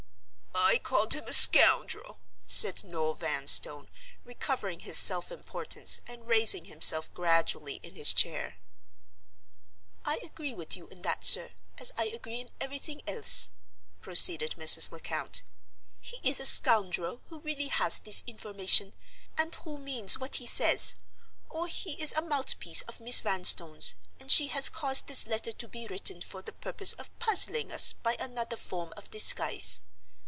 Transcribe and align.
"I 0.53 0.77
called 0.79 1.13
him 1.13 1.27
a 1.27 1.33
scoundrel," 1.33 2.19
said 2.47 2.83
Noel 2.85 3.13
Vanstone, 3.13 3.89
recovering 4.23 4.81
his 4.81 4.97
self 4.97 5.31
importance, 5.31 5.99
and 6.07 6.27
raising 6.27 6.65
himself 6.65 7.13
gradually 7.13 7.75
in 7.83 7.95
his 7.95 8.13
chair. 8.13 8.57
"I 10.05 10.19
agree 10.23 10.53
with 10.53 10.77
you 10.77 10.87
in 10.87 11.01
that, 11.01 11.25
sir, 11.25 11.51
as 11.77 11.91
I 11.97 12.05
agree 12.07 12.39
in 12.39 12.49
everything 12.61 13.01
else," 13.07 13.49
proceeded 14.01 14.51
Mrs. 14.57 14.91
Lecount. 14.91 15.43
"He 15.99 16.19
is 16.23 16.39
a 16.39 16.45
scoundrel 16.45 17.21
who 17.29 17.39
really 17.41 17.67
has 17.67 17.99
this 17.99 18.23
information 18.25 18.93
and 19.37 19.53
who 19.55 19.77
means 19.77 20.19
what 20.19 20.35
he 20.37 20.47
says, 20.47 20.95
or 21.49 21.67
he 21.67 22.01
is 22.01 22.13
a 22.13 22.21
mouthpiece 22.21 22.81
of 22.83 23.01
Miss 23.01 23.19
Vanstone's, 23.19 23.95
and 24.19 24.31
she 24.31 24.47
has 24.47 24.69
caused 24.69 25.07
this 25.07 25.27
letter 25.27 25.51
to 25.51 25.67
be 25.67 25.87
written 25.87 26.21
for 26.21 26.41
the 26.41 26.53
purpose 26.53 26.93
of 26.93 27.17
puzzling 27.19 27.71
us 27.71 27.93
by 27.93 28.15
another 28.19 28.55
form 28.57 28.93
of 28.95 29.11
disguise. 29.11 29.81